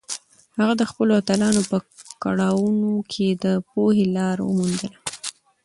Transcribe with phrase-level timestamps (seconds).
[0.59, 1.77] هغه د خپلو اتلانو په
[2.23, 4.97] کړاوونو کې د پوهې لاره موندله.